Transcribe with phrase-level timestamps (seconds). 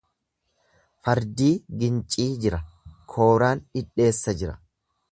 [1.07, 1.51] Fardii
[1.83, 2.61] giincii jira,
[3.17, 4.61] kooraan dhidheessa jira.